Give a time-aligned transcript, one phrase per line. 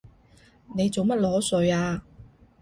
[0.75, 2.03] 你做乜裸睡啊？